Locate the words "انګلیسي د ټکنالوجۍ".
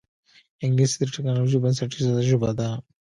0.63-1.57